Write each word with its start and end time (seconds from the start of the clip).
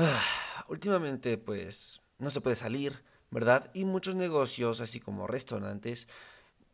Ah, 0.00 0.64
últimamente, 0.68 1.38
pues, 1.38 2.00
no 2.18 2.30
se 2.30 2.40
puede 2.40 2.54
salir, 2.54 3.02
¿verdad? 3.32 3.68
Y 3.74 3.84
muchos 3.84 4.14
negocios, 4.14 4.80
así 4.80 5.00
como 5.00 5.26
restaurantes, 5.26 6.06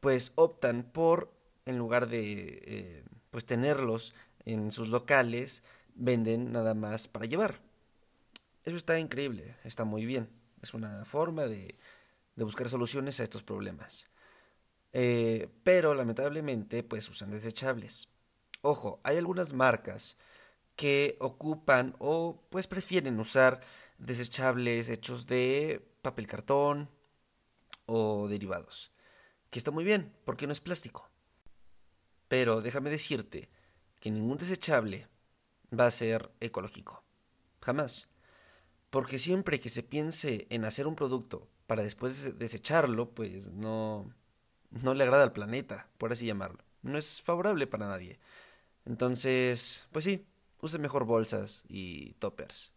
pues 0.00 0.32
optan 0.36 0.84
por, 0.84 1.32
en 1.66 1.78
lugar 1.78 2.08
de, 2.08 2.62
eh, 2.66 3.04
pues, 3.30 3.46
tenerlos 3.46 4.14
en 4.44 4.72
sus 4.72 4.88
locales, 4.88 5.62
venden 5.94 6.52
nada 6.52 6.74
más 6.74 7.08
para 7.08 7.26
llevar. 7.26 7.60
Eso 8.64 8.76
está 8.76 8.98
increíble, 8.98 9.56
está 9.64 9.84
muy 9.84 10.06
bien. 10.06 10.28
Es 10.62 10.74
una 10.74 11.04
forma 11.04 11.46
de, 11.46 11.78
de 12.36 12.44
buscar 12.44 12.68
soluciones 12.68 13.20
a 13.20 13.24
estos 13.24 13.42
problemas. 13.42 14.08
Eh, 14.92 15.48
pero 15.64 15.94
lamentablemente, 15.94 16.82
pues 16.82 17.08
usan 17.10 17.30
desechables. 17.30 18.08
Ojo, 18.62 19.00
hay 19.04 19.18
algunas 19.18 19.52
marcas 19.52 20.16
que 20.76 21.16
ocupan 21.20 21.94
o 21.98 22.42
pues 22.50 22.66
prefieren 22.66 23.18
usar 23.20 23.60
desechables 23.98 24.88
hechos 24.88 25.26
de 25.26 25.86
papel 26.02 26.26
cartón 26.26 26.90
o 27.86 28.28
derivados. 28.28 28.92
Que 29.50 29.58
está 29.58 29.70
muy 29.70 29.84
bien, 29.84 30.12
porque 30.24 30.46
no 30.46 30.52
es 30.52 30.60
plástico. 30.60 31.08
Pero 32.28 32.60
déjame 32.60 32.90
decirte 32.90 33.48
que 34.00 34.10
ningún 34.10 34.38
desechable 34.38 35.08
va 35.78 35.86
a 35.86 35.90
ser 35.90 36.30
ecológico. 36.40 37.04
Jamás. 37.60 38.08
Porque 38.90 39.18
siempre 39.18 39.60
que 39.60 39.68
se 39.68 39.82
piense 39.82 40.46
en 40.50 40.64
hacer 40.64 40.86
un 40.86 40.96
producto 40.96 41.48
para 41.66 41.82
después 41.82 42.38
desecharlo, 42.38 43.10
pues 43.10 43.50
no, 43.50 44.12
no 44.70 44.94
le 44.94 45.04
agrada 45.04 45.24
al 45.24 45.32
planeta, 45.32 45.88
por 45.98 46.12
así 46.12 46.26
llamarlo. 46.26 46.62
No 46.82 46.98
es 46.98 47.22
favorable 47.22 47.66
para 47.66 47.88
nadie. 47.88 48.20
Entonces, 48.84 49.86
pues 49.92 50.04
sí, 50.04 50.26
use 50.64 50.78
mejor 50.78 51.04
bolsas 51.04 51.62
y 51.68 52.14
toppers. 52.14 52.72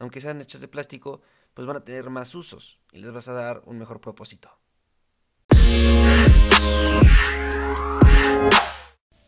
Aunque 0.00 0.22
sean 0.22 0.40
hechas 0.40 0.62
de 0.62 0.68
plástico, 0.68 1.20
pues 1.52 1.66
van 1.66 1.76
a 1.76 1.84
tener 1.84 2.08
más 2.08 2.34
usos 2.34 2.78
y 2.92 3.00
les 3.00 3.12
vas 3.12 3.28
a 3.28 3.34
dar 3.34 3.62
un 3.66 3.78
mejor 3.78 4.00
propósito. 4.00 4.50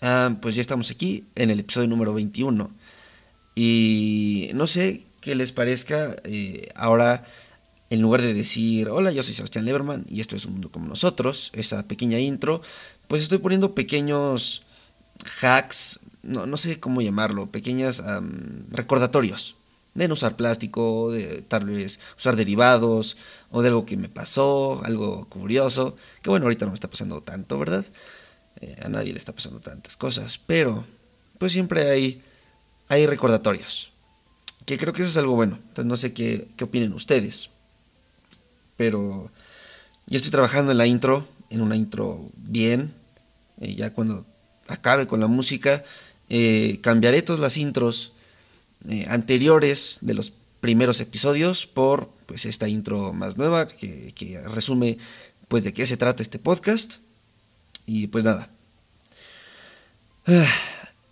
Ah, 0.00 0.36
pues 0.40 0.54
ya 0.54 0.62
estamos 0.62 0.90
aquí 0.90 1.26
en 1.34 1.50
el 1.50 1.60
episodio 1.60 1.88
número 1.88 2.14
21. 2.14 2.74
Y 3.54 4.50
no 4.54 4.66
sé 4.66 5.04
qué 5.20 5.34
les 5.34 5.52
parezca 5.52 6.16
eh, 6.24 6.68
ahora, 6.74 7.26
en 7.90 8.00
lugar 8.00 8.22
de 8.22 8.32
decir, 8.32 8.88
hola, 8.88 9.12
yo 9.12 9.22
soy 9.22 9.34
Sebastián 9.34 9.66
Leberman 9.66 10.06
y 10.08 10.22
esto 10.22 10.34
es 10.34 10.46
un 10.46 10.52
mundo 10.52 10.72
como 10.72 10.88
nosotros, 10.88 11.50
esa 11.52 11.86
pequeña 11.86 12.18
intro, 12.18 12.62
pues 13.06 13.22
estoy 13.22 13.38
poniendo 13.38 13.74
pequeños 13.74 14.62
hacks 15.42 16.00
no, 16.22 16.46
no 16.46 16.56
sé 16.56 16.78
cómo 16.80 17.02
llamarlo, 17.02 17.50
pequeñas 17.50 18.02
recordatorios 18.70 19.56
de 19.94 20.08
no 20.08 20.14
usar 20.14 20.36
plástico, 20.36 21.12
de 21.12 21.42
tal 21.42 21.66
vez 21.66 22.00
usar 22.16 22.34
derivados 22.34 23.18
o 23.50 23.60
de 23.60 23.68
algo 23.68 23.84
que 23.84 23.96
me 23.96 24.08
pasó, 24.08 24.80
algo 24.84 25.28
curioso, 25.28 25.96
que 26.22 26.30
bueno, 26.30 26.46
ahorita 26.46 26.64
no 26.64 26.70
me 26.70 26.76
está 26.76 26.88
pasando 26.88 27.20
tanto, 27.20 27.58
¿verdad? 27.58 27.84
Eh, 28.60 28.76
a 28.82 28.88
nadie 28.88 29.12
le 29.12 29.18
está 29.18 29.32
pasando 29.34 29.60
tantas 29.60 29.96
cosas, 29.96 30.40
pero 30.46 30.86
pues 31.38 31.52
siempre 31.52 31.90
hay, 31.90 32.22
hay 32.88 33.06
recordatorios, 33.06 33.92
que 34.64 34.78
creo 34.78 34.94
que 34.94 35.02
eso 35.02 35.10
es 35.10 35.16
algo 35.18 35.34
bueno, 35.34 35.56
entonces 35.56 35.86
no 35.86 35.96
sé 35.98 36.14
qué, 36.14 36.48
qué 36.56 36.64
opinen 36.64 36.94
ustedes, 36.94 37.50
pero 38.78 39.30
yo 40.06 40.16
estoy 40.16 40.30
trabajando 40.30 40.72
en 40.72 40.78
la 40.78 40.86
intro, 40.86 41.28
en 41.50 41.60
una 41.60 41.76
intro 41.76 42.30
bien, 42.36 42.94
eh, 43.60 43.74
ya 43.74 43.92
cuando 43.92 44.24
acabe 44.68 45.06
con 45.06 45.20
la 45.20 45.26
música, 45.26 45.84
eh, 46.28 46.78
cambiaré 46.82 47.22
todas 47.22 47.40
las 47.40 47.56
intros 47.56 48.12
eh, 48.88 49.06
anteriores 49.08 49.98
de 50.00 50.14
los 50.14 50.32
primeros 50.60 51.00
episodios 51.00 51.66
por 51.66 52.10
pues 52.26 52.44
esta 52.44 52.68
intro 52.68 53.12
más 53.12 53.36
nueva 53.36 53.66
que, 53.66 54.12
que, 54.14 54.40
resume 54.40 54.98
pues 55.48 55.64
de 55.64 55.72
qué 55.72 55.86
se 55.86 55.96
trata 55.96 56.22
este 56.22 56.38
podcast. 56.38 56.96
Y 57.84 58.06
pues 58.06 58.24
nada. 58.24 58.48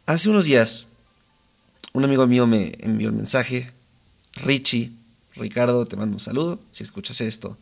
Hace 0.07 0.31
unos 0.31 0.45
días 0.45 0.87
un 1.93 2.05
amigo 2.05 2.27
mío 2.27 2.47
me 2.47 2.73
envió 2.81 3.09
un 3.09 3.17
mensaje. 3.17 3.73
Richie 4.45 4.93
Ricardo 5.35 5.85
te 5.85 5.97
mando 5.97 6.15
un 6.15 6.21
saludo 6.21 6.61
si 6.71 6.85
escuchas 6.85 7.21
esto. 7.21 7.59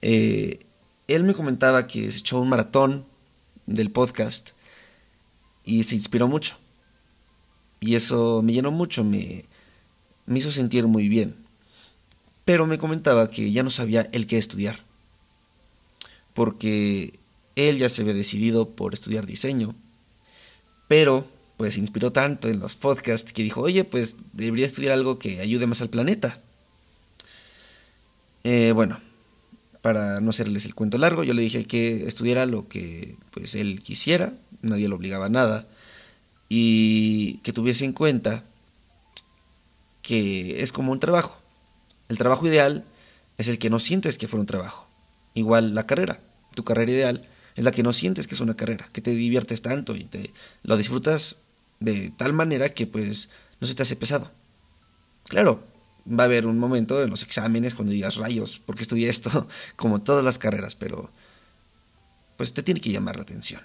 Eh, 0.00 0.60
él 1.08 1.24
me 1.24 1.34
comentaba 1.34 1.86
que 1.86 2.10
se 2.10 2.18
echó 2.18 2.40
un 2.40 2.48
maratón 2.48 3.06
del 3.66 3.90
podcast 3.90 4.50
y 5.68 5.84
se 5.84 5.94
inspiró 5.94 6.26
mucho 6.26 6.56
y 7.80 7.94
eso 7.94 8.42
me 8.42 8.52
llenó 8.52 8.70
mucho, 8.70 9.04
me, 9.04 9.44
me 10.26 10.38
hizo 10.38 10.50
sentir 10.50 10.86
muy 10.86 11.08
bien. 11.08 11.34
Pero 12.44 12.66
me 12.66 12.78
comentaba 12.78 13.30
que 13.30 13.52
ya 13.52 13.62
no 13.62 13.70
sabía 13.70 14.08
el 14.12 14.26
qué 14.26 14.38
estudiar. 14.38 14.84
Porque 16.34 17.18
él 17.56 17.78
ya 17.78 17.88
se 17.88 18.02
había 18.02 18.14
decidido 18.14 18.70
por 18.70 18.94
estudiar 18.94 19.26
diseño. 19.26 19.74
Pero 20.88 21.28
pues 21.56 21.74
se 21.74 21.80
inspiró 21.80 22.12
tanto 22.12 22.48
en 22.48 22.60
los 22.60 22.76
podcasts 22.76 23.32
que 23.32 23.42
dijo, 23.42 23.60
oye, 23.60 23.84
pues 23.84 24.16
debería 24.32 24.66
estudiar 24.66 24.92
algo 24.92 25.18
que 25.18 25.40
ayude 25.40 25.66
más 25.66 25.82
al 25.82 25.90
planeta. 25.90 26.40
Eh, 28.44 28.72
bueno, 28.72 29.00
para 29.82 30.20
no 30.20 30.30
hacerles 30.30 30.64
el 30.64 30.74
cuento 30.74 30.98
largo, 30.98 31.24
yo 31.24 31.34
le 31.34 31.42
dije 31.42 31.64
que 31.64 32.06
estudiara 32.06 32.46
lo 32.46 32.68
que 32.68 33.16
pues 33.30 33.54
él 33.54 33.80
quisiera, 33.80 34.34
nadie 34.62 34.88
lo 34.88 34.96
obligaba 34.96 35.26
a 35.26 35.30
nada 35.30 35.68
y 36.48 37.38
que 37.38 37.52
tuviese 37.52 37.84
en 37.84 37.92
cuenta 37.92 38.44
que 40.02 40.62
es 40.62 40.72
como 40.72 40.92
un 40.92 41.00
trabajo. 41.00 41.38
El 42.08 42.18
trabajo 42.18 42.46
ideal 42.46 42.84
es 43.36 43.48
el 43.48 43.58
que 43.58 43.70
no 43.70 43.78
sientes 43.78 44.16
que 44.16 44.26
fuera 44.26 44.40
un 44.40 44.46
trabajo. 44.46 44.88
Igual 45.34 45.74
la 45.74 45.86
carrera. 45.86 46.20
Tu 46.54 46.64
carrera 46.64 46.90
ideal 46.90 47.28
es 47.54 47.64
la 47.64 47.70
que 47.70 47.82
no 47.82 47.92
sientes 47.92 48.26
que 48.26 48.34
es 48.34 48.40
una 48.40 48.56
carrera, 48.56 48.88
que 48.92 49.02
te 49.02 49.10
diviertes 49.10 49.62
tanto 49.62 49.94
y 49.94 50.04
te 50.04 50.32
lo 50.62 50.76
disfrutas 50.76 51.36
de 51.80 52.10
tal 52.16 52.32
manera 52.32 52.70
que 52.70 52.86
pues 52.86 53.28
no 53.60 53.68
se 53.68 53.74
te 53.74 53.82
hace 53.82 53.96
pesado. 53.96 54.30
Claro, 55.24 55.62
va 56.08 56.24
a 56.24 56.26
haber 56.26 56.46
un 56.46 56.58
momento 56.58 57.02
en 57.02 57.10
los 57.10 57.22
exámenes 57.22 57.74
cuando 57.74 57.92
digas 57.92 58.16
rayos, 58.16 58.60
porque 58.64 58.82
estudié 58.82 59.08
esto, 59.08 59.48
como 59.76 60.02
todas 60.02 60.24
las 60.24 60.38
carreras, 60.38 60.74
pero 60.74 61.10
pues 62.36 62.54
te 62.54 62.62
tiene 62.62 62.80
que 62.80 62.90
llamar 62.90 63.16
la 63.16 63.22
atención. 63.22 63.60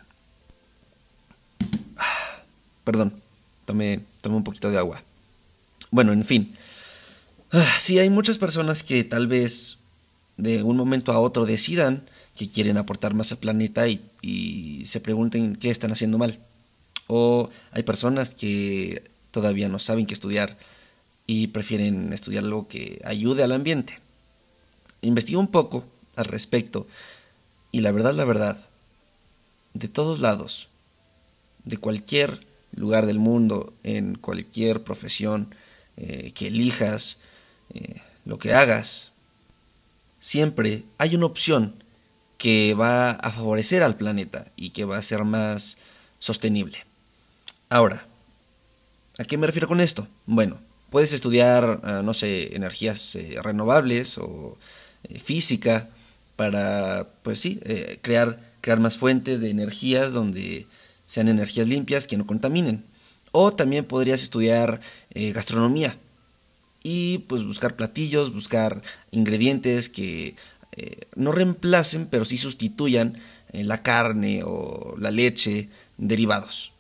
Perdón, 2.84 3.22
tomé, 3.66 4.04
tomé 4.22 4.36
un 4.36 4.44
poquito 4.44 4.72
de 4.72 4.78
agua. 4.78 5.02
Bueno, 5.92 6.12
en 6.12 6.26
fin. 6.26 6.56
Sí, 7.80 8.00
hay 8.00 8.10
muchas 8.10 8.40
personas 8.40 8.82
que 8.82 9.04
tal 9.04 9.28
vez 9.28 9.78
de 10.38 10.64
un 10.64 10.76
momento 10.76 11.12
a 11.12 11.20
otro 11.20 11.46
decidan 11.46 12.10
que 12.36 12.50
quieren 12.50 12.78
aportar 12.78 13.14
más 13.14 13.32
al 13.32 13.38
planeta 13.38 13.88
y, 13.88 14.10
y 14.24 14.88
se 14.88 15.00
pregunten 15.00 15.56
qué 15.56 15.70
están 15.70 15.92
haciendo 15.92 16.18
mal. 16.18 16.40
O 17.06 17.52
hay 17.72 17.84
personas 17.84 18.34
que 18.34 19.04
todavía 19.30 19.70
no 19.70 19.78
saben 19.78 20.08
qué 20.08 20.16
estudiar 20.16 20.58
y 21.26 21.48
prefieren 21.48 22.14
estudiar 22.14 22.44
algo 22.44 22.68
que 22.68 23.02
ayude 23.06 23.44
al 23.44 23.52
ambiente. 23.52 24.00
Investigué 25.02 25.38
un 25.38 25.48
poco 25.48 25.86
al 26.16 26.26
respecto 26.26 26.88
y 27.72 27.82
la 27.82 27.92
verdad, 27.92 28.14
la 28.14 28.26
verdad, 28.26 28.58
de 29.74 29.88
todos 29.88 30.20
lados, 30.20 30.70
de 31.66 31.78
cualquier 31.78 32.46
lugar 32.76 33.06
del 33.06 33.20
mundo, 33.20 33.74
en 33.84 34.16
cualquier 34.16 34.84
profesión 34.84 35.56
eh, 35.98 36.32
que 36.34 36.48
elijas, 36.48 37.20
eh, 37.74 38.02
lo 38.26 38.38
que 38.38 38.54
hagas, 38.54 39.12
siempre 40.20 40.84
hay 40.98 41.16
una 41.16 41.26
opción 41.26 41.84
que 42.38 42.74
va 42.74 43.12
a 43.12 43.32
favorecer 43.32 43.84
al 43.84 43.96
planeta 43.96 44.52
y 44.56 44.72
que 44.72 44.86
va 44.86 44.98
a 44.98 45.02
ser 45.02 45.24
más 45.24 45.78
sostenible. 46.20 46.86
Ahora, 47.70 48.06
¿a 49.18 49.24
qué 49.24 49.38
me 49.38 49.48
refiero 49.48 49.68
con 49.68 49.82
esto? 49.82 50.08
Bueno, 50.26 50.60
puedes 50.94 51.12
estudiar, 51.12 51.82
ah, 51.84 52.02
no 52.06 52.14
sé, 52.14 52.56
energías 52.56 53.16
eh, 53.16 53.36
renovables 53.42 54.18
o 54.18 54.58
física 55.22 55.90
para, 56.38 57.10
pues 57.24 57.40
sí, 57.40 57.60
crear, 58.02 58.40
crear 58.62 58.80
más 58.80 58.96
fuentes 58.96 59.42
de 59.42 59.50
energías 59.50 60.14
donde 60.14 60.66
sean 61.06 61.28
energías 61.28 61.68
limpias 61.68 62.08
que 62.08 62.18
no 62.18 62.26
contaminen. 62.26 62.86
O 63.32 63.54
también 63.54 63.86
podrías 63.86 64.22
estudiar 64.22 64.80
eh, 65.14 65.32
gastronomía 65.32 65.98
y 66.84 67.20
pues 67.30 67.44
buscar 67.44 67.76
platillos, 67.76 68.34
buscar 68.34 68.82
ingredientes 69.12 69.90
que 69.90 70.36
eh, 70.76 71.08
no 71.16 71.32
reemplacen, 71.32 72.08
pero 72.08 72.26
sí 72.26 72.38
sustituyan 72.38 73.18
eh, 73.52 73.64
la 73.64 73.82
carne 73.82 74.42
o 74.46 74.96
la 74.98 75.12
leche, 75.12 75.70
derivados. 75.98 76.74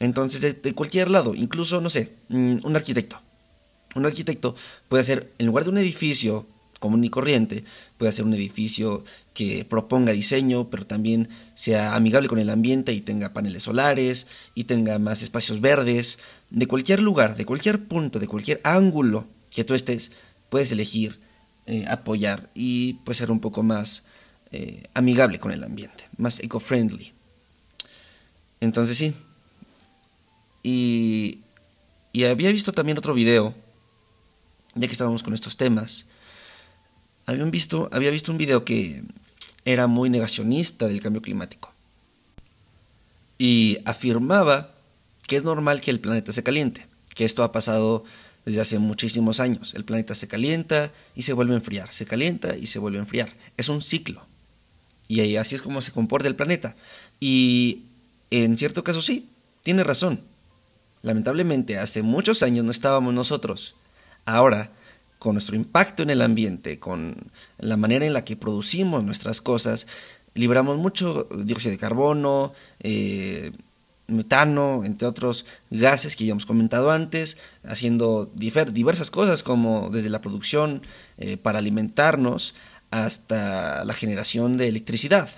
Entonces, 0.00 0.40
de, 0.40 0.74
cualquier 0.74 1.10
lado, 1.10 1.34
incluso, 1.34 1.80
no 1.80 1.90
sé, 1.90 2.14
mm, 2.28 2.58
un 2.64 2.76
arquitecto. 2.76 3.20
Un 3.94 4.06
arquitecto 4.06 4.54
puede 4.88 5.02
hacer, 5.02 5.32
en 5.38 5.46
lugar 5.46 5.64
de 5.64 5.70
un 5.70 5.78
edificio 5.78 6.46
común 6.78 7.04
y 7.04 7.10
corriente, 7.10 7.64
puede 7.96 8.10
hacer 8.10 8.24
un 8.24 8.34
edificio 8.34 9.04
que 9.34 9.64
proponga 9.64 10.12
diseño, 10.12 10.70
pero 10.70 10.86
también 10.86 11.28
sea 11.54 11.94
amigable 11.94 12.28
con 12.28 12.38
el 12.38 12.50
ambiente 12.50 12.92
y 12.92 13.00
tenga 13.00 13.32
paneles 13.32 13.64
solares 13.64 14.26
y 14.54 14.64
tenga 14.64 14.98
más 14.98 15.22
espacios 15.22 15.60
verdes. 15.60 16.18
De 16.50 16.66
cualquier 16.66 17.00
lugar, 17.00 17.36
de 17.36 17.44
cualquier 17.44 17.84
punto, 17.84 18.18
de 18.18 18.28
cualquier 18.28 18.60
ángulo 18.64 19.26
que 19.50 19.64
tú 19.64 19.74
estés, 19.74 20.12
puedes 20.48 20.70
elegir 20.72 21.20
eh, 21.66 21.84
apoyar 21.88 22.48
y 22.54 22.94
pues 23.04 23.18
ser 23.18 23.30
un 23.30 23.40
poco 23.40 23.62
más 23.62 24.04
eh, 24.52 24.82
amigable 24.94 25.38
con 25.38 25.52
el 25.52 25.62
ambiente, 25.64 26.08
más 26.16 26.40
eco-friendly. 26.40 27.12
Entonces 28.60 28.96
sí. 28.96 29.14
Y, 30.62 31.40
y 32.12 32.24
había 32.24 32.50
visto 32.50 32.72
también 32.72 32.98
otro 32.98 33.14
video, 33.14 33.54
ya 34.78 34.86
que 34.86 34.92
estábamos 34.92 35.22
con 35.22 35.34
estos 35.34 35.56
temas. 35.56 36.06
Habían 37.26 37.50
visto, 37.50 37.88
había 37.92 38.10
visto 38.10 38.32
un 38.32 38.38
video 38.38 38.64
que 38.64 39.02
era 39.64 39.86
muy 39.86 40.08
negacionista 40.08 40.86
del 40.86 41.00
cambio 41.00 41.20
climático. 41.20 41.72
Y 43.38 43.78
afirmaba 43.84 44.74
que 45.26 45.36
es 45.36 45.44
normal 45.44 45.80
que 45.80 45.90
el 45.90 46.00
planeta 46.00 46.32
se 46.32 46.42
caliente, 46.42 46.86
que 47.14 47.24
esto 47.24 47.44
ha 47.44 47.52
pasado 47.52 48.04
desde 48.44 48.60
hace 48.60 48.78
muchísimos 48.78 49.40
años. 49.40 49.74
El 49.74 49.84
planeta 49.84 50.14
se 50.14 50.26
calienta 50.26 50.90
y 51.14 51.22
se 51.22 51.34
vuelve 51.34 51.52
a 51.52 51.58
enfriar, 51.58 51.92
se 51.92 52.06
calienta 52.06 52.56
y 52.56 52.66
se 52.66 52.78
vuelve 52.78 52.98
a 52.98 53.02
enfriar. 53.02 53.28
Es 53.56 53.68
un 53.68 53.82
ciclo. 53.82 54.26
Y 55.06 55.36
así 55.36 55.54
es 55.54 55.62
como 55.62 55.80
se 55.82 55.92
comporta 55.92 56.28
el 56.28 56.36
planeta. 56.36 56.76
Y 57.20 57.82
en 58.30 58.56
cierto 58.56 58.84
caso 58.84 59.02
sí, 59.02 59.28
tiene 59.62 59.84
razón. 59.84 60.22
Lamentablemente, 61.02 61.78
hace 61.78 62.02
muchos 62.02 62.42
años 62.42 62.64
no 62.64 62.70
estábamos 62.70 63.14
nosotros. 63.14 63.74
Ahora, 64.28 64.72
con 65.18 65.36
nuestro 65.36 65.56
impacto 65.56 66.02
en 66.02 66.10
el 66.10 66.20
ambiente, 66.20 66.78
con 66.78 67.16
la 67.56 67.78
manera 67.78 68.04
en 68.04 68.12
la 68.12 68.24
que 68.24 68.36
producimos 68.36 69.02
nuestras 69.02 69.40
cosas, 69.40 69.86
libramos 70.34 70.76
mucho 70.76 71.26
dióxido 71.44 71.72
de 71.72 71.78
carbono, 71.78 72.52
eh, 72.80 73.52
metano, 74.06 74.82
entre 74.84 75.08
otros 75.08 75.46
gases 75.70 76.14
que 76.14 76.26
ya 76.26 76.32
hemos 76.32 76.44
comentado 76.44 76.90
antes, 76.90 77.38
haciendo 77.64 78.30
diversas 78.34 79.10
cosas 79.10 79.42
como 79.42 79.88
desde 79.88 80.10
la 80.10 80.20
producción 80.20 80.82
eh, 81.16 81.38
para 81.38 81.60
alimentarnos 81.60 82.54
hasta 82.90 83.82
la 83.86 83.94
generación 83.94 84.58
de 84.58 84.68
electricidad. 84.68 85.30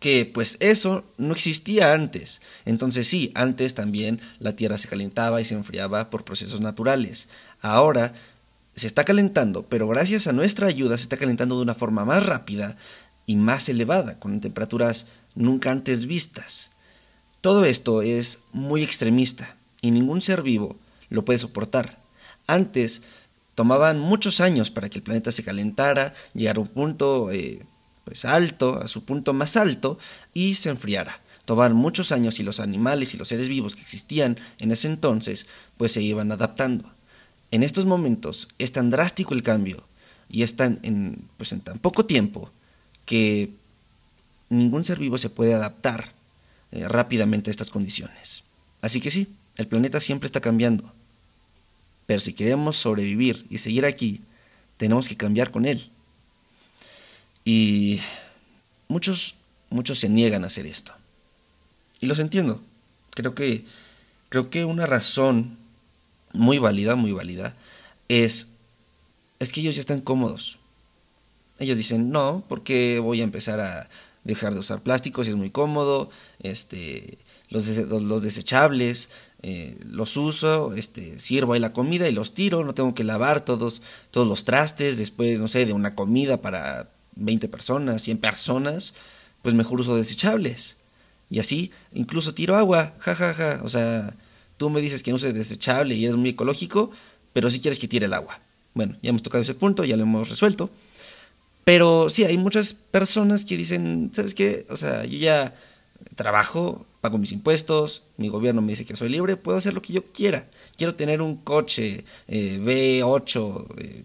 Que 0.00 0.24
pues 0.24 0.56
eso 0.60 1.04
no 1.18 1.34
existía 1.34 1.92
antes. 1.92 2.40
Entonces 2.64 3.06
sí, 3.06 3.32
antes 3.34 3.74
también 3.74 4.18
la 4.38 4.56
Tierra 4.56 4.78
se 4.78 4.88
calentaba 4.88 5.42
y 5.42 5.44
se 5.44 5.54
enfriaba 5.54 6.08
por 6.08 6.24
procesos 6.24 6.62
naturales. 6.62 7.28
Ahora 7.60 8.14
se 8.74 8.86
está 8.86 9.04
calentando, 9.04 9.64
pero 9.64 9.86
gracias 9.88 10.26
a 10.26 10.32
nuestra 10.32 10.66
ayuda 10.66 10.96
se 10.96 11.04
está 11.04 11.16
calentando 11.16 11.56
de 11.56 11.62
una 11.62 11.74
forma 11.74 12.04
más 12.04 12.24
rápida 12.24 12.76
y 13.26 13.36
más 13.36 13.68
elevada, 13.68 14.18
con 14.18 14.40
temperaturas 14.40 15.06
nunca 15.34 15.70
antes 15.70 16.06
vistas. 16.06 16.70
Todo 17.40 17.64
esto 17.64 18.02
es 18.02 18.40
muy 18.52 18.82
extremista 18.82 19.56
y 19.80 19.90
ningún 19.90 20.20
ser 20.20 20.42
vivo 20.42 20.76
lo 21.08 21.24
puede 21.24 21.38
soportar. 21.38 21.98
Antes 22.46 23.02
tomaban 23.54 23.98
muchos 23.98 24.40
años 24.40 24.70
para 24.70 24.88
que 24.88 24.98
el 24.98 25.04
planeta 25.04 25.32
se 25.32 25.44
calentara, 25.44 26.14
llegara 26.34 26.58
a 26.58 26.62
un 26.62 26.68
punto 26.68 27.30
eh, 27.30 27.66
pues 28.04 28.24
alto, 28.24 28.80
a 28.80 28.88
su 28.88 29.04
punto 29.04 29.32
más 29.32 29.56
alto 29.56 29.98
y 30.34 30.54
se 30.54 30.70
enfriara. 30.70 31.20
Tomaban 31.44 31.74
muchos 31.74 32.12
años 32.12 32.40
y 32.40 32.42
los 32.42 32.60
animales 32.60 33.14
y 33.14 33.16
los 33.16 33.28
seres 33.28 33.48
vivos 33.48 33.74
que 33.74 33.82
existían 33.82 34.38
en 34.58 34.72
ese 34.72 34.88
entonces 34.88 35.46
pues 35.76 35.92
se 35.92 36.02
iban 36.02 36.32
adaptando. 36.32 36.92
En 37.50 37.62
estos 37.62 37.84
momentos 37.84 38.48
es 38.58 38.72
tan 38.72 38.90
drástico 38.90 39.34
el 39.34 39.42
cambio 39.42 39.84
y 40.28 40.42
es 40.42 40.56
tan 40.56 40.78
en, 40.82 41.28
pues 41.36 41.52
en 41.52 41.60
tan 41.60 41.78
poco 41.78 42.06
tiempo 42.06 42.50
que 43.04 43.50
ningún 44.48 44.84
ser 44.84 44.98
vivo 44.98 45.18
se 45.18 45.30
puede 45.30 45.54
adaptar 45.54 46.12
eh, 46.70 46.88
rápidamente 46.88 47.50
estas 47.50 47.70
condiciones. 47.70 48.44
Así 48.80 49.00
que 49.00 49.10
sí, 49.10 49.34
el 49.56 49.66
planeta 49.66 50.00
siempre 50.00 50.26
está 50.26 50.40
cambiando. 50.40 50.92
Pero 52.06 52.20
si 52.20 52.32
queremos 52.32 52.76
sobrevivir 52.76 53.46
y 53.50 53.58
seguir 53.58 53.84
aquí, 53.86 54.22
tenemos 54.76 55.08
que 55.08 55.16
cambiar 55.16 55.50
con 55.50 55.66
él. 55.66 55.90
Y 57.44 58.00
muchos, 58.88 59.36
muchos 59.70 59.98
se 59.98 60.08
niegan 60.08 60.44
a 60.44 60.48
hacer 60.48 60.66
esto. 60.66 60.92
Y 62.00 62.06
los 62.06 62.18
entiendo. 62.18 62.62
Creo 63.10 63.34
que, 63.34 63.64
creo 64.28 64.50
que 64.50 64.64
una 64.64 64.86
razón 64.86 65.58
muy 66.32 66.58
válida, 66.58 66.96
muy 66.96 67.12
válida, 67.12 67.56
es, 68.08 68.48
es 69.38 69.52
que 69.52 69.60
ellos 69.60 69.74
ya 69.74 69.80
están 69.80 70.00
cómodos. 70.00 70.58
Ellos 71.58 71.76
dicen, 71.76 72.10
no, 72.10 72.44
porque 72.48 73.00
voy 73.00 73.20
a 73.20 73.24
empezar 73.24 73.60
a, 73.60 73.88
dejar 74.24 74.54
de 74.54 74.60
usar 74.60 74.82
plásticos, 74.82 75.26
es 75.26 75.34
muy 75.34 75.50
cómodo, 75.50 76.10
este, 76.40 77.18
los, 77.48 77.66
los 77.66 78.22
desechables, 78.22 79.08
eh, 79.42 79.78
los 79.84 80.16
uso, 80.16 80.74
este, 80.74 81.18
sirvo 81.18 81.54
ahí 81.54 81.60
la 81.60 81.72
comida 81.72 82.08
y 82.08 82.12
los 82.12 82.34
tiro, 82.34 82.64
no 82.64 82.74
tengo 82.74 82.94
que 82.94 83.04
lavar 83.04 83.44
todos, 83.44 83.82
todos 84.10 84.28
los 84.28 84.44
trastes, 84.44 84.98
después, 84.98 85.40
no 85.40 85.48
sé, 85.48 85.66
de 85.66 85.72
una 85.72 85.94
comida 85.94 86.40
para 86.40 86.90
20 87.16 87.48
personas, 87.48 88.02
100 88.02 88.18
personas, 88.18 88.94
pues 89.42 89.54
mejor 89.54 89.80
uso 89.80 89.96
desechables. 89.96 90.76
Y 91.30 91.38
así, 91.38 91.70
incluso 91.92 92.34
tiro 92.34 92.56
agua, 92.56 92.94
jajaja, 92.98 93.34
ja, 93.34 93.56
ja. 93.58 93.64
o 93.64 93.68
sea, 93.68 94.14
tú 94.60 94.68
me 94.68 94.82
dices 94.82 95.02
que 95.02 95.10
no 95.10 95.14
uses 95.14 95.32
desechable 95.32 95.94
y 95.94 96.04
eres 96.04 96.16
muy 96.16 96.28
ecológico, 96.28 96.90
pero 97.32 97.50
si 97.50 97.60
quieres 97.60 97.78
que 97.78 97.88
tire 97.88 98.04
el 98.04 98.12
agua. 98.12 98.40
Bueno, 98.74 98.98
ya 99.02 99.08
hemos 99.08 99.22
tocado 99.22 99.40
ese 99.40 99.54
punto, 99.54 99.86
ya 99.86 99.96
lo 99.96 100.02
hemos 100.02 100.28
resuelto. 100.28 100.68
Pero 101.64 102.10
sí, 102.10 102.24
hay 102.24 102.36
muchas 102.36 102.74
personas 102.74 103.46
que 103.46 103.56
dicen, 103.56 104.10
¿sabes 104.12 104.34
qué? 104.34 104.66
O 104.68 104.76
sea, 104.76 105.06
yo 105.06 105.16
ya 105.16 105.54
trabajo, 106.14 106.84
pago 107.00 107.16
mis 107.16 107.32
impuestos, 107.32 108.02
mi 108.18 108.28
gobierno 108.28 108.60
me 108.60 108.72
dice 108.72 108.84
que 108.84 108.96
soy 108.96 109.08
libre, 109.08 109.38
puedo 109.38 109.56
hacer 109.56 109.72
lo 109.72 109.80
que 109.80 109.94
yo 109.94 110.04
quiera. 110.04 110.50
Quiero 110.76 110.94
tener 110.94 111.22
un 111.22 111.36
coche 111.36 112.04
eh, 112.28 112.60
V8, 112.62 113.66
eh, 113.78 114.04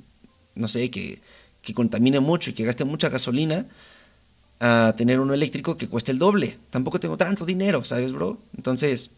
no 0.56 0.70
sé, 0.70 0.90
que, 0.90 1.22
que 1.62 1.74
contamine 1.74 2.22
mucho 2.22 2.50
y 2.50 2.54
que 2.54 2.64
gaste 2.64 2.86
mucha 2.86 3.10
gasolina, 3.10 3.68
a 4.62 4.94
tener 4.96 5.20
uno 5.20 5.34
eléctrico 5.34 5.76
que 5.76 5.90
cueste 5.90 6.14
el 6.14 6.18
doble. 6.18 6.58
Tampoco 6.70 6.98
tengo 6.98 7.18
tanto 7.18 7.46
dinero, 7.46 7.84
¿sabes, 7.84 8.14
bro? 8.14 8.38
Entonces, 8.56 9.12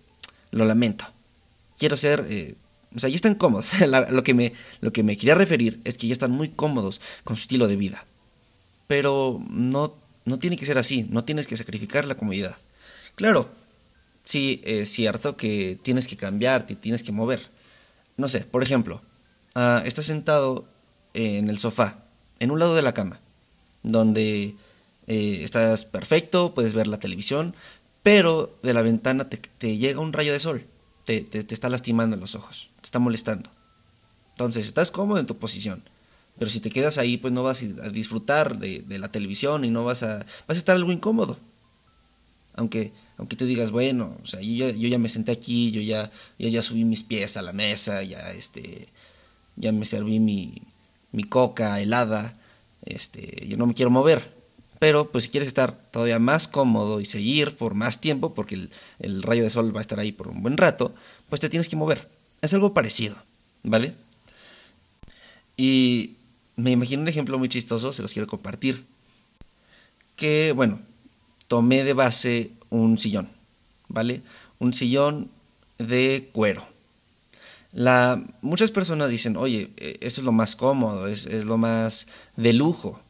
lo 0.50 0.66
lamento. 0.66 1.06
Quiero 1.78 1.98
ser... 1.98 2.26
Eh, 2.30 2.56
o 2.96 3.00
sea, 3.00 3.10
ya 3.10 3.16
están 3.16 3.36
cómodos. 3.36 3.72
lo, 4.10 4.24
que 4.24 4.34
me, 4.34 4.54
lo 4.82 4.92
que 4.92 5.04
me 5.04 5.18
quería 5.18 5.36
referir 5.36 5.80
es 5.84 5.98
que 5.98 6.08
ya 6.08 6.14
están 6.14 6.32
muy 6.32 6.50
cómodos 6.50 7.02
con 7.24 7.36
su 7.36 7.42
estilo 7.42 7.68
de 7.68 7.76
vida. 7.76 8.06
Pero 8.88 9.44
no, 9.50 9.96
no 10.26 10.40
tiene 10.40 10.58
que 10.58 10.66
ser 10.66 10.78
así, 10.78 11.06
no 11.10 11.24
tienes 11.24 11.48
que 11.48 11.58
sacrificar 11.58 12.06
la 12.06 12.16
comodidad. 12.16 12.56
Claro, 13.16 13.50
sí 14.24 14.62
es 14.64 14.90
cierto 14.90 15.38
que 15.38 15.80
tienes 15.82 16.08
que 16.08 16.18
cambiar, 16.18 16.66
te 16.66 16.76
tienes 16.76 17.04
que 17.04 17.12
mover. 17.12 17.50
No 18.18 18.28
sé, 18.28 18.42
por 18.42 18.64
ejemplo, 18.64 19.02
ah, 19.56 19.82
estás 19.86 20.06
sentado 20.06 20.68
en 21.14 21.50
el 21.50 21.60
sofá, 21.60 22.04
en 22.40 22.52
un 22.52 22.60
lado 22.60 22.76
de 22.76 22.82
la 22.82 22.94
cama, 22.94 23.20
donde 23.84 24.56
eh, 25.08 25.40
estás 25.44 25.86
perfecto, 25.86 26.54
puedes 26.54 26.74
ver 26.74 26.88
la 26.88 27.00
televisión, 27.00 27.56
pero 28.04 28.58
de 28.64 28.74
la 28.74 28.82
ventana 28.82 29.30
te, 29.30 29.78
llega 29.78 30.00
un 30.00 30.14
rayo 30.14 30.34
de 30.34 30.40
sol, 30.40 30.66
te, 31.08 31.22
te, 31.22 31.54
está 31.54 31.70
lastimando 31.70 32.18
los 32.18 32.36
ojos, 32.36 32.70
te 32.82 32.86
está 32.86 33.00
molestando. 33.00 33.50
Entonces, 34.32 34.68
estás 34.68 34.92
cómodo 34.92 35.20
en 35.20 35.26
tu 35.26 35.38
posición 35.38 35.84
pero 36.38 36.52
si 36.52 36.60
te 36.60 36.70
quedas 36.70 36.98
ahí, 36.98 37.18
pues 37.18 37.34
no 37.34 37.44
vas 37.44 37.64
a 37.64 37.90
disfrutar 37.90 38.60
de, 38.60 38.84
la 39.00 39.12
televisión 39.12 39.66
y 39.66 39.72
no 39.72 39.84
vas 39.84 40.04
a... 40.04 40.18
vas 40.48 40.50
a 40.50 40.54
estar 40.54 40.76
algo 40.76 40.92
incómodo. 40.92 41.38
Aunque, 42.54 42.92
aunque 43.18 43.36
tú 43.36 43.46
digas, 43.46 43.72
bueno, 43.72 44.18
o 44.22 44.26
sea, 44.26 44.42
yo 44.42 44.68
ya, 44.68 44.76
yo 44.76 44.88
ya 44.88 45.00
me 45.00 45.10
senté 45.10 45.32
aquí, 45.32 45.72
yo 45.72 45.82
ya, 45.82 46.12
ya 46.38 46.64
subí 46.64 46.86
mis 46.86 47.04
pies 47.04 47.38
a 47.38 47.42
la 47.42 47.54
mesa, 47.54 48.04
ya 48.04 48.32
este, 48.32 48.90
ya 49.56 49.72
me 49.72 49.86
serví 49.86 50.20
mi, 50.20 50.62
mi 51.12 51.24
coca 51.24 51.80
helada, 51.80 52.36
este, 52.84 53.48
yo 53.48 53.58
no 53.58 53.68
me 53.68 53.74
quiero 53.74 53.92
mover. 53.92 54.37
Pero 54.80 55.12
pues 55.12 55.26
si 55.26 55.30
quieres 55.30 55.48
estar 55.48 55.90
todavía 55.92 56.20
más 56.20 56.48
cómodo 56.48 57.00
y 57.00 57.06
seguir 57.06 57.58
por 57.58 57.74
más 57.74 58.00
tiempo, 58.00 58.34
porque 58.34 58.70
el, 59.00 59.24
rayo 59.24 59.44
de 59.44 59.50
sol 59.50 59.76
va 59.76 59.80
a 59.80 59.82
estar 59.82 60.00
ahí 60.00 60.12
por 60.12 60.28
un 60.28 60.44
buen 60.44 60.58
rato, 60.58 60.94
pues 61.30 61.42
te 61.42 61.50
tienes 61.50 61.70
que 61.70 61.76
mover. 61.76 62.10
Es 62.42 62.54
algo 62.54 62.74
parecido, 62.74 63.16
¿vale? 63.64 63.96
Y 65.56 66.18
me 66.56 66.72
imagino 66.72 67.02
un 67.02 67.08
ejemplo 67.08 67.40
muy 67.40 67.50
chistoso, 67.50 67.92
se 67.92 68.04
los 68.04 68.14
quiero 68.14 68.28
compartir. 68.28 68.86
Que, 70.16 70.54
bueno, 70.56 70.80
tomé 71.48 71.84
de 71.84 71.94
base 71.94 72.52
un 72.70 72.98
sillón, 73.00 73.30
¿vale? 73.88 74.22
Un 74.60 74.74
sillón 74.74 75.32
de 75.80 76.30
cuero. 76.34 76.64
La, 77.74 78.24
muchas 78.42 78.72
personas 78.72 79.10
dicen, 79.10 79.38
oye, 79.38 79.72
eh, 79.78 79.98
eso 80.02 80.22
es 80.22 80.26
lo 80.26 80.32
más 80.32 80.56
cómodo, 80.56 81.08
es 81.08 81.46
lo 81.46 81.58
más 81.58 82.08
de 82.36 82.54
lujo 82.54 83.02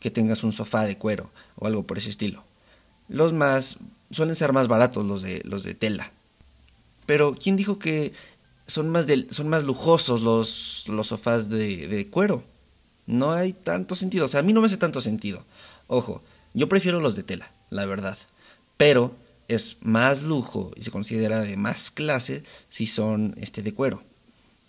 que 0.00 0.10
tengas 0.10 0.42
un 0.42 0.52
sofá 0.52 0.84
de 0.84 0.98
cuero 0.98 1.30
o 1.56 1.66
algo 1.66 1.84
por 1.84 1.98
ese 1.98 2.10
estilo. 2.10 2.42
Los 3.08 3.32
más 3.32 3.76
suelen 4.10 4.34
ser 4.34 4.52
más 4.52 4.66
baratos 4.66 5.06
los 5.06 5.22
de 5.22 5.42
los 5.44 5.62
de 5.62 5.74
tela. 5.74 6.10
Pero 7.06 7.36
¿quién 7.40 7.56
dijo 7.56 7.78
que 7.78 8.12
son 8.66 8.88
más 8.88 9.06
son 9.30 9.48
más 9.48 9.64
lujosos 9.64 10.22
los 10.22 10.88
los 10.88 11.08
sofás 11.08 11.48
de, 11.48 11.86
de 11.86 12.08
cuero? 12.08 12.42
No 13.06 13.32
hay 13.32 13.52
tanto 13.52 13.94
sentido, 13.94 14.24
o 14.24 14.28
sea, 14.28 14.40
a 14.40 14.42
mí 14.42 14.52
no 14.52 14.60
me 14.60 14.66
hace 14.66 14.76
tanto 14.76 15.00
sentido. 15.00 15.44
Ojo, 15.86 16.22
yo 16.54 16.68
prefiero 16.68 17.00
los 17.00 17.16
de 17.16 17.22
tela, 17.22 17.50
la 17.68 17.84
verdad. 17.84 18.16
Pero 18.76 19.14
es 19.48 19.78
más 19.80 20.22
lujo 20.22 20.70
y 20.76 20.82
se 20.82 20.92
considera 20.92 21.40
de 21.40 21.56
más 21.56 21.90
clase 21.90 22.44
si 22.68 22.86
son 22.86 23.34
este 23.36 23.62
de 23.62 23.74
cuero. 23.74 24.02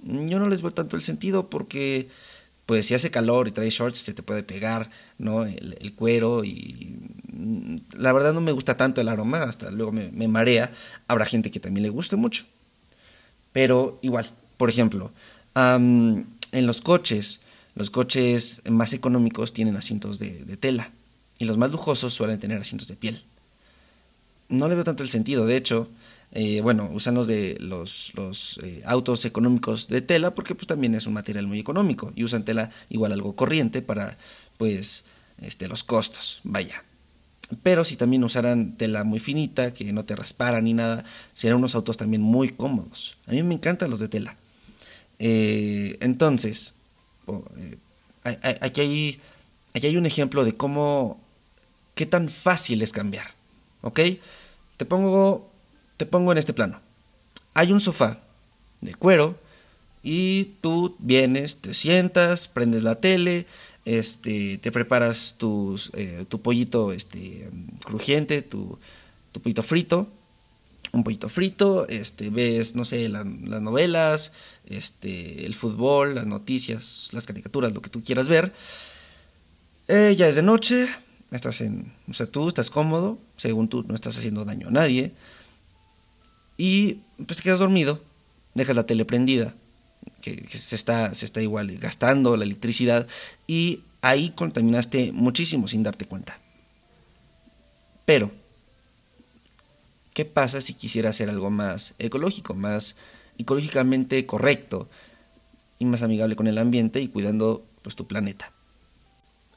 Yo 0.03 0.39
no 0.39 0.50
les 0.50 0.61
veo 0.61 0.71
tanto 0.71 0.95
el 0.95 1.03
sentido 1.03 1.50
porque 1.50 2.09
pues 2.65 2.85
si 2.85 2.93
hace 2.93 3.11
calor 3.11 3.47
y 3.47 3.51
trae 3.51 3.69
shorts 3.69 3.99
se 3.99 4.13
te 4.13 4.23
puede 4.23 4.43
pegar, 4.43 4.89
¿no? 5.17 5.45
El, 5.45 5.93
cuero 5.95 6.43
y 6.43 6.97
mm, 7.31 7.75
la 7.97 8.13
verdad 8.13 8.33
no 8.33 8.41
me 8.41 8.51
gusta 8.51 8.77
tanto 8.77 9.01
el 9.01 9.09
aroma, 9.09 9.43
hasta 9.43 9.71
luego 9.71 9.91
me, 9.91 10.27
marea. 10.27 10.71
Habrá 11.07 11.25
gente 11.25 11.51
que 11.51 11.59
también 11.59 11.83
le 11.83 11.89
guste 11.89 12.15
mucho. 12.15 12.45
Pero 13.51 13.99
igual, 14.01 14.31
por 14.57 14.69
ejemplo, 14.69 15.11
en 15.55 16.25
los 16.53 16.81
coches, 16.81 17.41
los 17.75 17.89
coches 17.89 18.61
más 18.69 18.93
económicos 18.93 19.51
tienen 19.51 19.75
asientos 19.75 20.19
de 20.19 20.57
tela 20.57 20.91
y 21.41 21.45
los 21.45 21.57
más 21.57 21.71
lujosos 21.71 22.13
suelen 22.13 22.39
tener 22.39 22.61
asientos 22.61 22.87
de 22.87 22.95
piel. 22.95 23.23
No 24.47 24.67
le 24.67 24.75
veo 24.75 24.83
tanto 24.83 25.01
el 25.01 25.09
sentido, 25.09 25.47
de 25.47 25.55
hecho, 25.55 25.89
eh, 26.33 26.61
bueno, 26.61 26.89
usan 26.93 27.15
los 27.15 27.27
de 27.27 27.57
los, 27.59 28.13
eh, 28.63 28.81
autos 28.85 29.25
económicos 29.25 29.89
de 29.89 30.01
tela 30.01 30.33
porque 30.33 30.55
pues 30.55 30.65
también 30.65 30.95
es 30.95 31.05
un 31.05 31.13
material 31.13 31.45
muy 31.45 31.59
económico 31.59 32.13
y 32.15 32.23
usan 32.23 32.45
tela 32.45 32.71
igual 32.89 33.11
algo 33.11 33.35
corriente 33.35 33.81
para 33.81 34.17
pues 34.57 35.03
este, 35.41 35.67
los 35.67 35.83
costos, 35.83 36.39
vaya. 36.43 36.83
Pero 37.63 37.83
si 37.83 37.97
también 37.97 38.23
usaran 38.23 38.77
tela 38.77 39.03
muy 39.03 39.19
finita, 39.19 39.73
que 39.73 39.91
no 39.91 40.05
te 40.05 40.15
raspara 40.15 40.61
ni 40.61 40.73
nada, 40.73 41.03
serían 41.33 41.57
unos 41.57 41.75
autos 41.75 41.97
también 41.97 42.21
muy 42.21 42.50
cómodos. 42.50 43.17
A 43.27 43.31
mí 43.31 43.43
me 43.43 43.55
encantan 43.55 43.89
los 43.89 44.00
de 44.00 44.07
tela. 44.07 44.38
Eh, 45.19 45.97
entonces, 46.00 46.73
aquí, 48.23 48.81
hay, 48.81 49.21
aquí 49.75 49.88
hay 49.88 49.97
un 49.97 50.05
ejemplo 50.05 50.45
de 50.45 50.55
cómo, 50.55 51.19
qué 51.93 52.05
tan 52.05 52.29
fácil 52.29 52.81
es 52.83 52.93
cambiar. 52.93 53.33
¿Ok? 53.81 54.00
Te 54.77 54.85
pongo 54.85 55.50
te 56.01 56.08
pongo 56.08 56.31
en 56.31 56.39
este 56.39 56.51
plano. 56.51 56.81
Hay 57.53 57.72
un 57.72 57.79
sofá 57.79 58.24
de 58.81 58.96
cuero 58.96 59.38
y 60.01 60.55
tú 60.60 60.96
vienes, 60.98 61.58
te 61.58 61.75
sientas, 61.75 62.48
prendes 62.48 62.81
la 62.81 62.96
tele, 62.96 63.46
este, 63.86 64.58
te 64.58 64.72
preparas 64.72 65.36
tus, 65.38 65.91
eh, 65.93 66.25
tu 66.27 66.41
pollito 66.41 66.91
este, 66.91 67.51
crujiente, 67.86 68.41
tu, 68.41 68.79
pollito 69.43 69.62
frito, 69.62 70.10
un 70.91 71.03
pollito 71.03 71.29
frito, 71.29 71.88
este, 71.88 72.31
ves, 72.31 72.74
no 72.74 72.84
sé, 72.84 73.08
las 73.08 73.24
novelas, 73.62 74.34
este, 74.65 75.46
el 75.46 75.53
fútbol, 75.53 76.15
las 76.15 76.25
noticias, 76.25 77.10
las 77.12 77.27
caricaturas, 77.27 77.74
lo 77.74 77.84
que 77.84 77.91
tú 77.91 78.03
quieras 78.03 78.27
ver. 78.27 78.53
Eh, 79.88 80.15
ya 80.17 80.27
es 80.27 80.34
de 80.34 80.41
noche, 80.41 80.89
estás 81.29 81.62
en, 81.62 81.93
o 82.10 82.13
sea, 82.13 82.25
tú 82.25 82.48
estás 82.48 82.72
cómodo, 82.72 83.20
según 83.38 83.67
tú 83.67 83.84
no 83.84 83.93
estás 83.93 84.17
haciendo 84.17 84.46
daño 84.46 84.70
a 84.70 84.72
nadie. 84.72 85.13
Y 86.58 87.00
pues 87.25 87.38
te 87.38 87.43
quedas 87.43 87.60
dormido, 87.60 88.01
dejas 88.53 88.75
la 88.75 88.86
tele 88.86 89.05
prendida, 89.05 89.55
que, 90.22 90.46
se, 90.58 90.75
está, 90.75 91.13
se 91.13 91.25
está 91.25 91.41
igual 91.41 91.75
gastando 91.77 92.38
la 92.38 92.46
electricidad, 92.46 93.08
y 93.48 93.84
ahí 94.01 94.31
contaminaste 94.31 95.12
muchísimo 95.12 95.67
sin 95.67 95.84
darte 95.84 96.05
cuenta. 96.05 96.39
Pero, 98.05 98.31
¿qué 100.13 100.25
pasa 100.25 100.62
si 100.62 100.74
quisiera 100.74 101.10
hacer 101.10 101.29
algo 101.29 101.50
más 101.50 101.93
ecológico, 102.00 102.53
más 102.53 102.96
ecológicamente 103.38 104.25
correcto 104.25 104.89
y 105.79 105.86
más 105.86 106.01
amigable 106.03 106.36
con 106.36 106.48
el 106.48 106.58
ambiente 106.58 107.01
y 107.01 107.08
cuidando 107.08 107.65
pues 107.81 107.96
tu 107.96 108.08
planeta? 108.08 108.51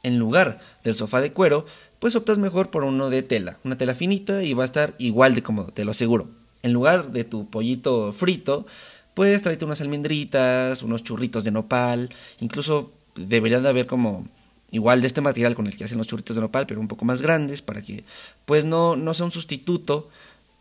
En 0.03 0.19
lugar 0.19 0.61
del 0.83 0.95
sofá 0.95 1.23
de 1.23 1.33
cuero, 1.33 1.65
pues 1.99 2.15
optas 2.15 2.37
mejor 2.37 2.71
por 2.71 2.85
uno 2.85 3.09
de 3.09 3.23
tela, 3.23 3.59
una 3.65 3.79
tela 3.79 3.95
finita 3.95 4.43
y 4.43 4.53
va 4.53 4.63
a 4.63 4.67
estar 4.67 4.95
igual 4.99 5.35
de 5.35 5.43
cómodo, 5.43 5.73
te 5.73 5.87
lo 5.87 5.93
aseguro 5.93 6.29
en 6.65 6.73
lugar 6.73 7.13
de 7.13 7.25
tu 7.25 7.49
pollito 7.51 8.13
frito, 8.13 8.67
pues 9.13 9.43
tráete 9.43 9.67
unas 9.67 9.83
almendritas, 9.83 10.83
unos 10.83 11.05
churritos 11.05 11.45
de 11.45 11.51
nopal, 11.51 12.09
incluso 12.41 12.91
deberían 13.15 13.63
de 13.63 13.69
haber 13.69 13.87
como 13.87 14.27
igual 14.71 15.03
de 15.03 15.07
este 15.07 15.21
material 15.21 15.55
con 15.55 15.67
el 15.67 15.77
que 15.77 15.85
hacen 15.85 15.99
los 15.99 16.09
churritos 16.09 16.37
de 16.37 16.43
nopal, 16.43 16.67
pero 16.67 16.81
un 16.81 16.89
poco 16.89 17.05
más 17.05 17.21
grandes 17.21 17.61
para 17.61 17.83
que 17.83 18.05
pues 18.47 18.65
no, 18.65 18.97
no 18.97 19.13
sea 19.13 19.27
un 19.27 19.31
sustituto, 19.31 20.09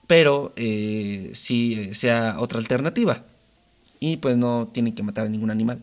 pero 0.06 0.52
eh, 0.58 1.32
sí 1.34 1.80
eh, 1.80 1.96
sea 1.96 2.36
otra 2.38 2.60
alternativa. 2.60 3.24
Y 4.02 4.18
pues 4.18 4.36
no 4.38 4.70
tienen 4.74 4.94
que 4.94 5.04
matar 5.04 5.28
a 5.28 5.30
ningún 5.30 5.50
animal. 5.50 5.82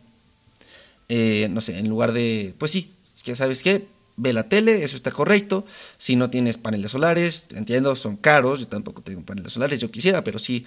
Eh, 1.08 1.48
no 1.50 1.62
sé, 1.62 1.78
en 1.78 1.88
lugar 1.88 2.12
de, 2.12 2.54
pues 2.58 2.70
sí, 2.70 2.92
que 3.24 3.34
sabes 3.34 3.62
qué, 3.62 3.88
ve 4.16 4.32
la 4.32 4.48
tele, 4.48 4.84
eso 4.84 4.96
está 4.96 5.10
correcto. 5.10 5.64
Si 5.98 6.16
no 6.16 6.30
tienes 6.30 6.58
paneles 6.58 6.90
solares, 6.90 7.48
entiendo, 7.54 7.96
son 7.96 8.16
caros, 8.16 8.60
yo 8.60 8.68
tampoco 8.68 9.02
tengo 9.02 9.22
paneles 9.22 9.52
solares, 9.52 9.80
yo 9.80 9.90
quisiera, 9.90 10.24
pero 10.24 10.38
si, 10.38 10.66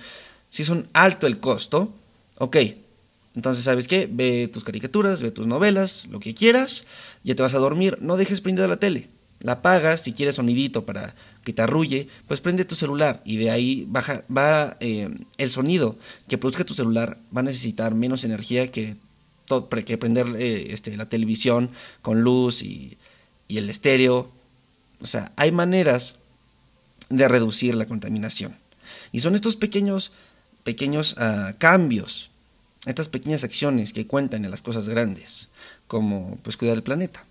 si 0.50 0.64
son 0.64 0.88
alto 0.94 1.28
el 1.28 1.40
costo, 1.40 1.94
ok. 2.38 2.58
Entonces, 3.36 3.64
¿sabes 3.64 3.88
qué? 3.88 4.08
Ve 4.12 4.48
tus 4.52 4.64
caricaturas, 4.64 5.22
ve 5.22 5.32
tus 5.32 5.48
novelas, 5.48 6.06
lo 6.10 6.20
que 6.20 6.34
quieras, 6.36 6.86
ya 7.24 7.34
te 7.36 7.42
vas 7.42 7.56
a 7.56 7.60
dormir, 7.60 7.98
no 8.00 8.18
dejes 8.18 8.42
prendida 8.42 8.68
la 8.68 8.78
tele. 8.78 9.10
La 9.40 9.54
apagas, 9.54 10.02
si 10.02 10.14
quieres 10.14 10.36
sonidito 10.36 10.86
para 10.86 11.16
que 11.44 11.52
te 11.52 11.62
arrulle, 11.62 12.08
pues 12.28 12.40
prende 12.40 12.64
tu 12.64 12.76
celular 12.76 13.22
y 13.26 13.36
de 13.38 13.52
ahí 13.52 13.86
baja, 13.90 14.24
va 14.36 14.78
eh, 14.80 15.10
el 15.38 15.52
sonido 15.52 15.98
que 16.30 16.38
produzca 16.38 16.64
tu 16.64 16.74
celular 16.74 17.18
va 17.36 17.42
a 17.42 17.44
necesitar 17.44 17.94
menos 17.94 18.24
energía 18.24 18.68
que, 18.68 18.96
que 19.86 19.98
prender 19.98 20.28
eh, 20.38 20.74
este, 20.74 20.96
la 20.96 21.10
televisión 21.10 21.72
con 22.02 22.22
luz 22.22 22.62
y 22.62 22.98
y 23.54 23.60
el 23.60 23.70
estéreo. 23.70 24.32
O 25.00 25.06
sea, 25.06 25.32
hay 25.36 25.52
maneras 25.52 26.16
de 27.10 27.28
reducir 27.28 27.76
la 27.76 27.86
contaminación. 27.86 28.58
Y 29.12 29.20
son 29.20 29.36
estos 29.36 29.58
pequeños, 29.58 30.12
pequeños 30.64 31.16
uh, 31.18 31.54
cambios, 31.60 32.32
estas 32.88 33.10
pequeñas 33.10 33.44
acciones 33.44 33.94
que 33.94 34.08
cuentan 34.08 34.44
en 34.44 34.50
las 34.50 34.64
cosas 34.64 34.90
grandes, 34.90 35.50
como 35.86 36.36
pues 36.42 36.58
cuidar 36.58 36.78
el 36.78 36.82
planeta. 36.82 37.24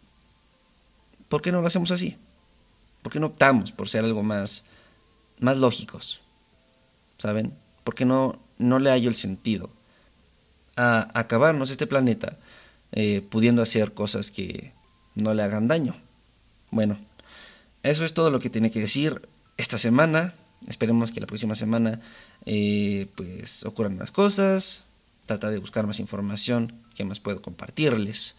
¿Por 1.29 1.43
qué 1.43 1.51
no 1.51 1.61
lo 1.61 1.67
hacemos 1.67 1.91
así? 1.91 2.17
¿Por 3.03 3.13
qué 3.13 3.19
no 3.19 3.27
optamos 3.27 3.73
por 3.73 3.89
ser 3.89 4.05
algo 4.05 4.23
más, 4.23 4.63
más 5.41 5.57
lógicos? 5.57 6.21
¿Saben? 7.19 7.53
¿Por 7.83 7.97
qué 7.97 8.05
no, 8.05 8.39
no 8.59 8.79
le 8.79 8.91
hallo 8.91 9.09
el 9.09 9.17
sentido 9.17 9.71
a 10.77 11.09
acabarnos 11.19 11.71
este 11.71 11.89
planeta 11.89 12.39
eh, 12.93 13.27
pudiendo 13.29 13.61
hacer 13.61 13.93
cosas 13.93 14.31
que 14.31 14.73
no 15.17 15.35
le 15.35 15.43
hagan 15.43 15.67
daño? 15.67 15.97
Bueno, 16.73 16.99
eso 17.83 18.05
es 18.07 18.15
todo 18.15 18.31
lo 18.31 18.41
que 18.41 18.49
tiene 18.49 18.71
que 18.71 18.81
decir 18.81 19.29
esta 19.59 19.77
semana. 19.77 20.35
Esperemos 20.67 21.13
que 21.13 21.21
la 21.21 21.27
próxima 21.27 21.55
semana 21.55 22.01
eh, 22.47 23.09
pues 23.15 23.67
ocurran 23.67 23.99
más 23.99 24.11
cosas. 24.11 24.85
Trata 25.27 25.51
de 25.51 25.59
buscar 25.59 25.87
más 25.87 26.01
información 26.01 26.73
que 26.95 27.05
más 27.05 27.21
puedo 27.21 27.43
compartirles. 27.43 28.37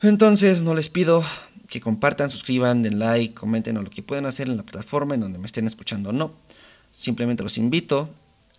Entonces 0.00 0.62
no 0.62 0.74
les 0.74 0.88
pido 0.88 1.22
que 1.68 1.82
compartan, 1.82 2.30
suscriban, 2.30 2.82
den 2.82 2.98
like, 2.98 3.34
comenten 3.34 3.76
o 3.76 3.82
lo 3.82 3.90
que 3.90 4.02
puedan 4.02 4.24
hacer 4.24 4.48
en 4.48 4.56
la 4.56 4.62
plataforma 4.62 5.14
en 5.14 5.20
donde 5.20 5.38
me 5.38 5.46
estén 5.46 5.66
escuchando 5.66 6.08
o 6.08 6.12
no. 6.12 6.32
Simplemente 6.90 7.42
los 7.42 7.58
invito 7.58 8.08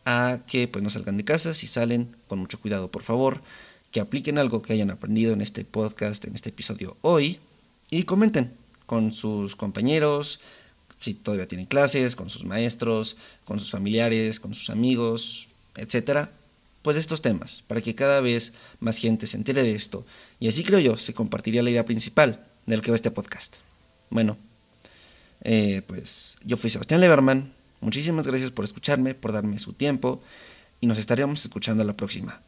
a 0.05 0.37
que 0.45 0.67
pues 0.67 0.83
no 0.83 0.91
salgan 0.91 1.17
de 1.17 1.25
casa, 1.25 1.55
si 1.55 1.65
salen 1.65 2.15
con 2.27 2.37
mucho 2.37 2.59
cuidado 2.59 2.91
por 2.91 3.01
favor, 3.01 3.41
que 3.89 4.01
apliquen 4.01 4.37
algo 4.37 4.61
que 4.61 4.73
hayan 4.73 4.91
aprendido 4.91 5.33
en 5.33 5.41
este 5.41 5.65
podcast, 5.65 6.25
en 6.25 6.35
este 6.35 6.49
episodio 6.49 6.95
hoy 7.01 7.39
y 7.91 8.03
comenten 8.03 8.53
con 8.87 9.13
sus 9.13 9.55
compañeros, 9.55 10.39
si 10.99 11.13
todavía 11.13 11.47
tienen 11.47 11.67
clases, 11.67 12.15
con 12.15 12.29
sus 12.29 12.43
maestros, 12.43 13.17
con 13.45 13.59
sus 13.59 13.69
familiares, 13.69 14.39
con 14.39 14.55
sus 14.55 14.71
amigos, 14.71 15.47
etcétera, 15.75 16.31
pues 16.81 16.97
estos 16.97 17.21
temas, 17.21 17.63
para 17.67 17.81
que 17.81 17.93
cada 17.93 18.21
vez 18.21 18.53
más 18.79 18.97
gente 18.97 19.27
se 19.27 19.37
entere 19.37 19.61
de 19.61 19.73
esto. 19.73 20.05
Y 20.39 20.47
así 20.47 20.63
creo 20.63 20.79
yo, 20.79 20.97
se 20.97 21.13
compartiría 21.13 21.61
la 21.61 21.69
idea 21.69 21.85
principal 21.85 22.43
del 22.65 22.81
que 22.81 22.91
va 22.91 22.95
este 22.95 23.11
podcast. 23.11 23.57
Bueno, 24.09 24.37
eh, 25.43 25.81
pues 25.85 26.37
yo 26.43 26.57
fui 26.57 26.69
Sebastián 26.69 27.01
Leverman. 27.01 27.53
Muchísimas 27.81 28.27
gracias 28.27 28.51
por 28.51 28.65
escucharme, 28.65 29.15
por 29.15 29.31
darme 29.31 29.59
su 29.59 29.73
tiempo 29.73 30.21
y 30.79 30.87
nos 30.87 30.97
estaríamos 30.97 31.43
escuchando 31.43 31.83
la 31.83 31.93
próxima. 31.93 32.41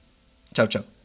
Chao, 0.54 0.68
chao. 0.68 1.02